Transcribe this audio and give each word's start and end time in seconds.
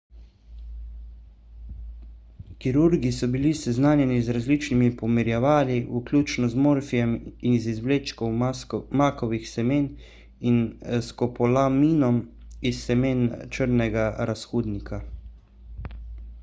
kirurgi 2.63 3.11
so 3.17 3.27
bili 3.33 3.49
seznanjeni 3.59 4.15
z 4.29 4.33
različnimi 4.37 4.87
pomirjevali 5.01 5.75
vključno 5.99 6.49
z 6.53 6.63
morfijem 6.67 7.13
iz 7.51 7.67
izvlečkov 7.73 8.33
makovih 9.03 9.45
semen 9.51 9.85
in 10.53 10.59
skopolaminom 11.11 12.19
iz 12.71 12.83
semen 12.89 13.25
črnega 13.59 14.11
razhudnika 14.31 15.05